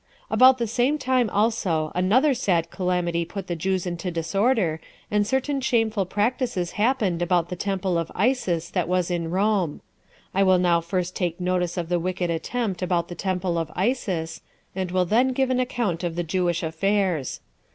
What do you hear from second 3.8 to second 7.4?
into disorder, and certain shameful practices happened